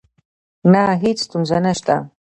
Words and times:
نه، 0.71 0.83
هیڅ 1.03 1.17
ستونزه 1.25 1.57
نشته 1.65 1.95